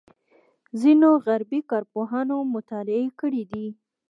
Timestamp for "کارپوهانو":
1.71-2.35